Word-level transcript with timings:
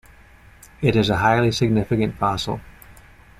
It 0.81 0.95
is 0.95 1.11
a 1.11 1.17
highly 1.17 1.51
significant 1.51 2.15
fossil. 2.15 2.59